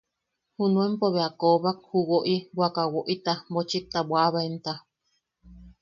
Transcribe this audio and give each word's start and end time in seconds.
Junuenpo 0.57 1.05
bea 1.15 1.27
a 1.31 1.35
koobak 1.39 1.77
juʼu 1.89 2.01
woʼi 2.09 2.35
wakaʼa 2.59 2.91
woʼita 2.93 3.33
mochikta 3.53 3.99
bwaʼabaemta. 4.07 4.73